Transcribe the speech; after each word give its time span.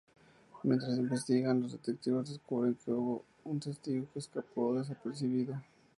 Mientras 0.63 0.97
investigan, 0.97 1.61
los 1.61 1.73
detectives 1.73 2.29
descubren 2.29 2.73
que 2.83 2.89
hubo 2.89 3.23
un 3.43 3.59
testigo 3.59 4.07
que 4.11 4.17
escapó 4.17 4.73
desapercibido. 4.73 5.61